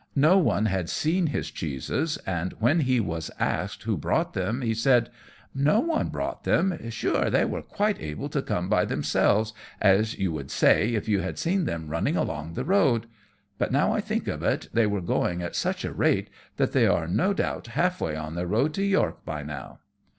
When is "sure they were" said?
6.89-7.61